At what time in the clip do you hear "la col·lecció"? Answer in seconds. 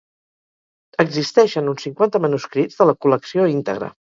2.93-3.49